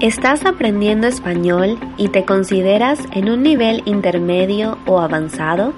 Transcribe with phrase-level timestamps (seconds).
[0.00, 5.72] ¿Estás aprendiendo español y te consideras en un nivel intermedio o avanzado?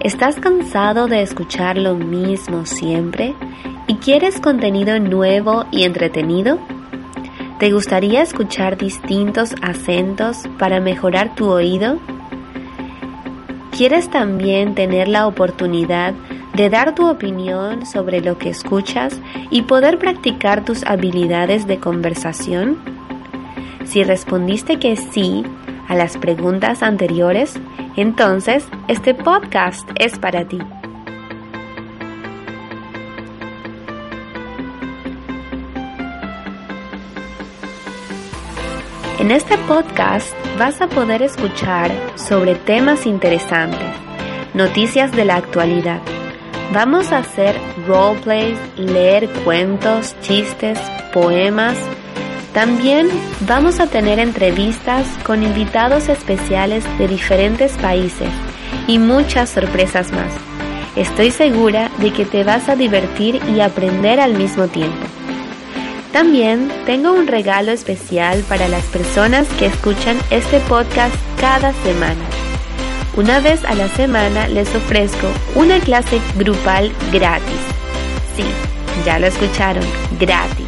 [0.00, 3.36] ¿Estás cansado de escuchar lo mismo siempre
[3.86, 6.58] y quieres contenido nuevo y entretenido?
[7.60, 12.00] ¿Te gustaría escuchar distintos acentos para mejorar tu oído?
[13.70, 16.14] ¿Quieres también tener la oportunidad
[16.56, 22.93] de dar tu opinión sobre lo que escuchas y poder practicar tus habilidades de conversación?
[23.84, 25.44] Si respondiste que sí
[25.88, 27.54] a las preguntas anteriores,
[27.96, 30.58] entonces este podcast es para ti.
[39.24, 43.88] En este podcast vas a poder escuchar sobre temas interesantes,
[44.52, 46.02] noticias de la actualidad.
[46.74, 50.78] Vamos a hacer roleplays, leer cuentos, chistes,
[51.14, 51.78] poemas.
[52.54, 53.08] También
[53.48, 58.28] vamos a tener entrevistas con invitados especiales de diferentes países
[58.86, 60.32] y muchas sorpresas más.
[60.94, 65.04] Estoy segura de que te vas a divertir y aprender al mismo tiempo.
[66.12, 72.24] También tengo un regalo especial para las personas que escuchan este podcast cada semana.
[73.16, 77.60] Una vez a la semana les ofrezco una clase grupal gratis.
[78.36, 78.44] Sí,
[79.04, 79.84] ya lo escucharon,
[80.20, 80.63] gratis.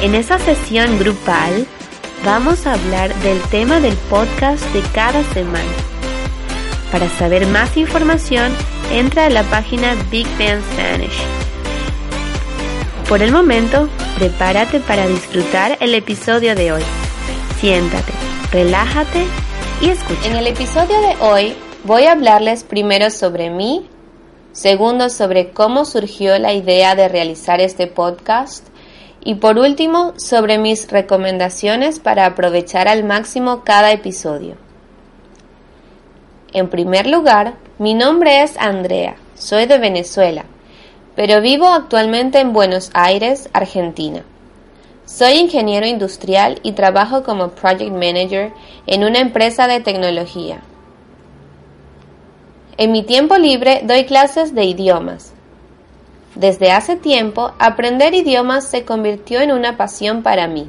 [0.00, 1.66] En esa sesión grupal
[2.24, 5.72] vamos a hablar del tema del podcast de cada semana.
[6.92, 8.52] Para saber más información,
[8.92, 11.18] entra a la página Big Band Spanish.
[13.08, 16.82] Por el momento, prepárate para disfrutar el episodio de hoy.
[17.58, 18.12] Siéntate,
[18.52, 19.24] relájate
[19.80, 20.28] y escucha.
[20.28, 23.88] En el episodio de hoy voy a hablarles primero sobre mí,
[24.52, 28.68] segundo sobre cómo surgió la idea de realizar este podcast
[29.24, 34.56] y por último sobre mis recomendaciones para aprovechar al máximo cada episodio.
[36.52, 40.44] En primer lugar, mi nombre es Andrea, soy de Venezuela
[41.18, 44.22] pero vivo actualmente en Buenos Aires, Argentina.
[45.04, 48.52] Soy ingeniero industrial y trabajo como project manager
[48.86, 50.60] en una empresa de tecnología.
[52.76, 55.32] En mi tiempo libre doy clases de idiomas.
[56.34, 60.68] Desde hace tiempo, aprender idiomas se convirtió en una pasión para mí.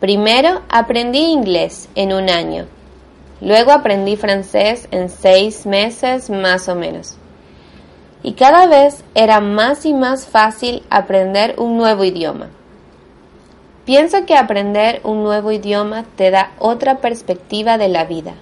[0.00, 2.66] Primero aprendí inglés en un año.
[3.40, 7.18] Luego aprendí francés en seis meses más o menos
[8.22, 12.48] y cada vez era más y más fácil aprender un nuevo idioma.
[13.84, 18.34] Pienso que aprender un nuevo idioma te da otra perspectiva de la vida.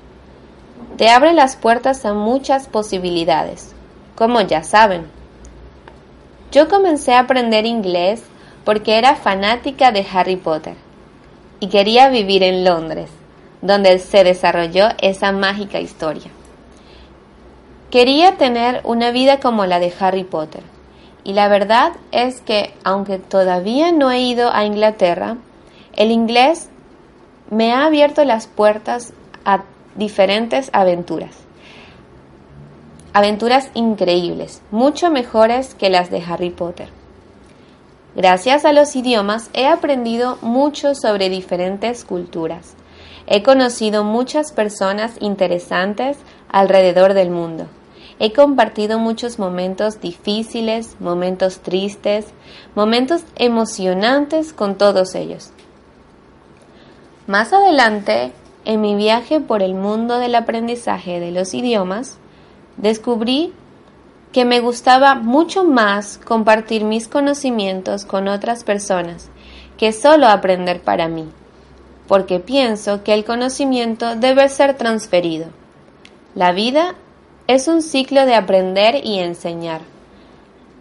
[0.96, 3.74] Te abre las puertas a muchas posibilidades,
[4.16, 5.06] como ya saben.
[6.52, 8.22] Yo comencé a aprender inglés
[8.64, 10.74] porque era fanática de Harry Potter
[11.60, 13.10] y quería vivir en Londres,
[13.62, 16.30] donde se desarrolló esa mágica historia.
[17.90, 20.62] Quería tener una vida como la de Harry Potter.
[21.24, 25.36] Y la verdad es que, aunque todavía no he ido a Inglaterra,
[25.94, 26.68] el inglés
[27.50, 29.12] me ha abierto las puertas
[29.44, 29.64] a
[29.96, 31.45] diferentes aventuras.
[33.16, 36.90] Aventuras increíbles, mucho mejores que las de Harry Potter.
[38.14, 42.74] Gracias a los idiomas he aprendido mucho sobre diferentes culturas.
[43.26, 46.18] He conocido muchas personas interesantes
[46.50, 47.68] alrededor del mundo.
[48.18, 52.26] He compartido muchos momentos difíciles, momentos tristes,
[52.74, 55.52] momentos emocionantes con todos ellos.
[57.26, 58.32] Más adelante,
[58.66, 62.18] en mi viaje por el mundo del aprendizaje de los idiomas,
[62.76, 63.52] descubrí
[64.32, 69.30] que me gustaba mucho más compartir mis conocimientos con otras personas
[69.78, 71.28] que solo aprender para mí,
[72.06, 75.46] porque pienso que el conocimiento debe ser transferido.
[76.34, 76.94] La vida
[77.46, 79.80] es un ciclo de aprender y enseñar.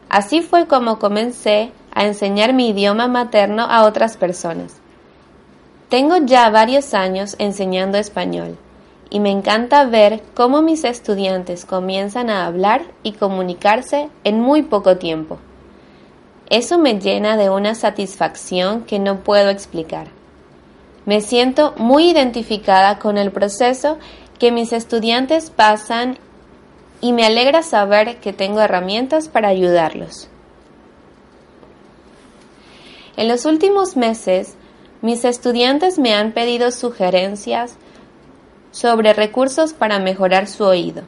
[0.10, 4.76] Así fue como comencé a enseñar mi idioma materno a otras personas.
[5.90, 8.58] Tengo ya varios años enseñando español
[9.10, 14.98] y me encanta ver cómo mis estudiantes comienzan a hablar y comunicarse en muy poco
[14.98, 15.40] tiempo.
[16.50, 20.08] Eso me llena de una satisfacción que no puedo explicar.
[21.06, 23.98] Me siento muy identificada con el proceso
[24.40, 26.18] que mis estudiantes pasan
[27.02, 30.30] y me alegra saber que tengo herramientas para ayudarlos.
[33.18, 34.56] En los últimos meses,
[35.02, 37.78] mis estudiantes me han pedido sugerencias
[38.76, 41.04] sobre recursos para mejorar su oído,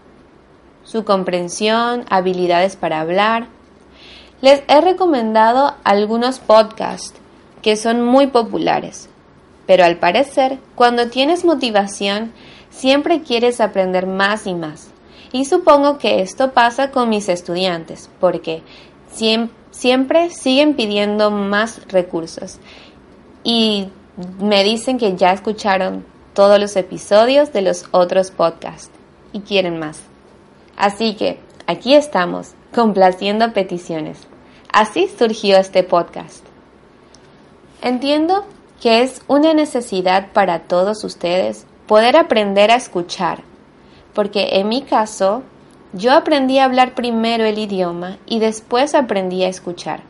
[0.86, 3.48] su comprensión, habilidades para hablar.
[4.40, 7.20] Les he recomendado algunos podcasts
[7.62, 9.10] que son muy populares,
[9.66, 12.32] pero al parecer, cuando tienes motivación,
[12.70, 14.88] siempre quieres aprender más y más.
[15.34, 18.64] Y supongo que esto pasa con mis estudiantes, porque
[19.72, 22.60] siempre siguen pidiendo más recursos.
[23.44, 23.90] Y
[24.40, 26.06] me dicen que ya escucharon
[26.38, 28.92] todos los episodios de los otros podcasts
[29.34, 30.04] y quieren más.
[30.76, 34.20] Así que aquí estamos, complaciendo peticiones.
[34.72, 36.46] Así surgió este podcast.
[37.82, 38.46] Entiendo
[38.80, 43.42] que es una necesidad para todos ustedes poder aprender a escuchar,
[44.14, 45.42] porque en mi caso
[45.92, 50.04] yo aprendí a hablar primero el idioma y después aprendí a escuchar.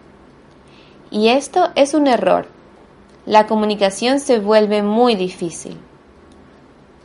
[1.10, 2.48] Y esto es un error.
[3.26, 5.78] La comunicación se vuelve muy difícil.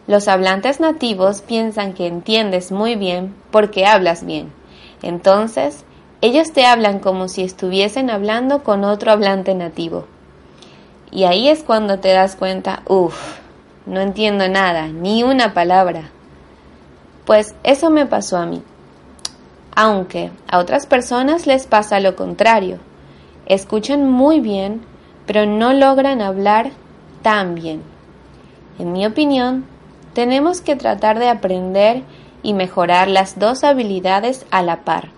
[0.06, 4.52] Los hablantes nativos piensan que entiendes muy bien porque hablas bien.
[5.02, 5.84] Entonces,
[6.20, 10.06] ellos te hablan como si estuviesen hablando con otro hablante nativo.
[11.10, 13.38] Y ahí es cuando te das cuenta, uff,
[13.86, 16.10] no entiendo nada, ni una palabra.
[17.24, 18.62] Pues eso me pasó a mí.
[19.74, 22.78] Aunque a otras personas les pasa lo contrario.
[23.46, 24.82] Escuchan muy bien,
[25.26, 26.70] pero no logran hablar
[27.22, 27.82] tan bien.
[28.78, 29.66] En mi opinión,
[30.14, 32.02] tenemos que tratar de aprender
[32.42, 35.10] y mejorar las dos habilidades a la par,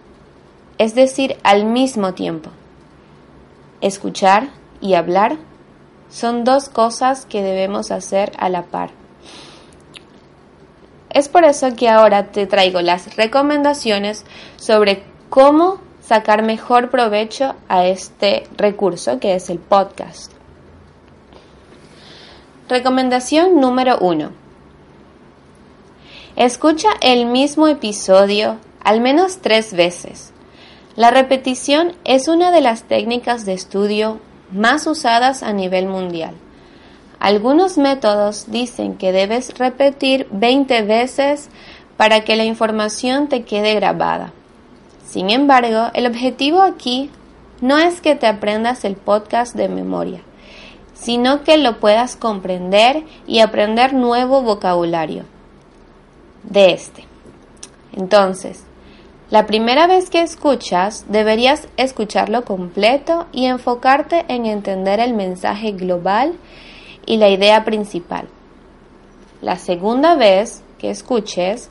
[0.78, 2.50] es decir, al mismo tiempo.
[3.80, 4.48] Escuchar
[4.80, 5.36] y hablar
[6.10, 8.90] son dos cosas que debemos hacer a la par.
[11.10, 14.24] Es por eso que ahora te traigo las recomendaciones
[14.56, 20.32] sobre cómo sacar mejor provecho a este recurso que es el podcast.
[22.68, 24.43] Recomendación número 1.
[26.36, 30.32] Escucha el mismo episodio al menos tres veces.
[30.96, 34.18] La repetición es una de las técnicas de estudio
[34.50, 36.34] más usadas a nivel mundial.
[37.20, 41.50] Algunos métodos dicen que debes repetir 20 veces
[41.96, 44.32] para que la información te quede grabada.
[45.06, 47.10] Sin embargo, el objetivo aquí
[47.60, 50.20] no es que te aprendas el podcast de memoria,
[50.94, 55.32] sino que lo puedas comprender y aprender nuevo vocabulario
[56.44, 57.06] de este.
[57.92, 58.64] Entonces,
[59.30, 66.34] la primera vez que escuchas, deberías escucharlo completo y enfocarte en entender el mensaje global
[67.06, 68.28] y la idea principal.
[69.40, 71.70] La segunda vez que escuches,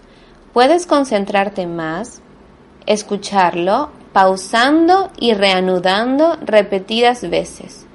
[0.52, 2.22] puedes concentrarte más,
[2.86, 7.86] escucharlo, pausando y reanudando repetidas veces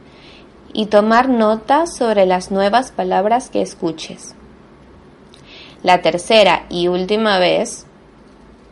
[0.73, 4.35] y tomar notas sobre las nuevas palabras que escuches.
[5.83, 7.87] La tercera y última vez,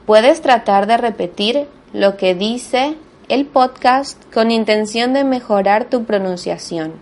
[0.07, 2.95] Puedes tratar de repetir lo que dice
[3.29, 6.93] el podcast con intención de mejorar tu pronunciación.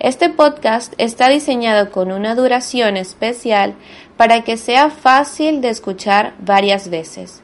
[0.00, 3.74] Este podcast está diseñado con una duración especial
[4.18, 7.40] para que sea fácil de escuchar varias veces.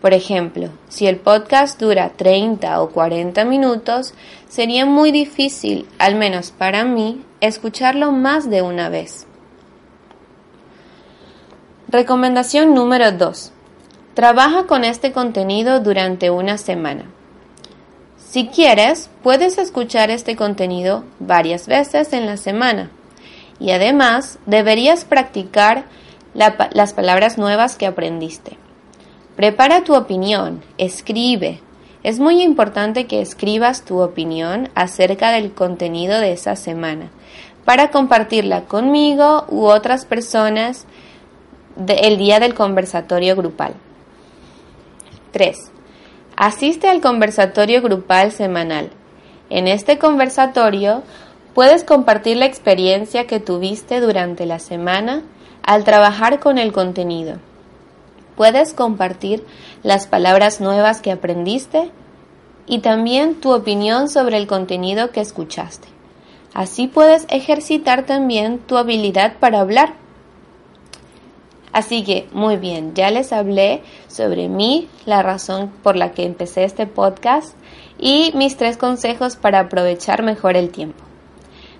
[0.00, 4.14] Por ejemplo, si el podcast dura 30 o 40 minutos,
[4.48, 9.26] sería muy difícil, al menos para mí, escucharlo más de una vez.
[11.92, 13.50] Recomendación número 2.
[14.14, 17.06] Trabaja con este contenido durante una semana.
[18.16, 22.92] Si quieres, puedes escuchar este contenido varias veces en la semana.
[23.58, 25.86] Y además, deberías practicar
[26.32, 28.56] las palabras nuevas que aprendiste.
[29.34, 31.60] Prepara tu opinión, escribe.
[32.04, 37.10] Es muy importante que escribas tu opinión acerca del contenido de esa semana
[37.64, 40.86] para compartirla conmigo u otras personas
[41.88, 43.74] el día del conversatorio grupal.
[45.32, 45.70] 3.
[46.36, 48.90] Asiste al conversatorio grupal semanal.
[49.48, 51.02] En este conversatorio
[51.54, 55.22] puedes compartir la experiencia que tuviste durante la semana
[55.62, 57.38] al trabajar con el contenido.
[58.36, 59.44] Puedes compartir
[59.82, 61.90] las palabras nuevas que aprendiste
[62.66, 65.88] y también tu opinión sobre el contenido que escuchaste.
[66.54, 69.99] Así puedes ejercitar también tu habilidad para hablar.
[71.72, 76.64] Así que, muy bien, ya les hablé sobre mí, la razón por la que empecé
[76.64, 77.54] este podcast
[77.98, 81.04] y mis tres consejos para aprovechar mejor el tiempo.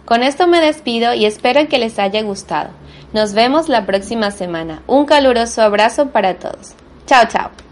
[0.05, 2.71] Con esto me despido y espero que les haya gustado.
[3.13, 4.83] Nos vemos la próxima semana.
[4.87, 6.75] Un caluroso abrazo para todos.
[7.07, 7.70] Chao, chao.